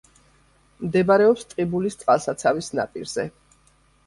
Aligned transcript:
მდებარეობს 0.85 1.45
ტყიბულის 1.51 1.99
წყალსაცავის 2.01 2.71
ნაპირზე. 2.81 3.29